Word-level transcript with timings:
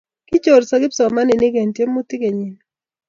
kichoorso 0.27 0.73
kipsomaninik 0.81 1.53
eng' 1.61 1.73
tyemutik 1.75 2.19
kenyini 2.23 2.59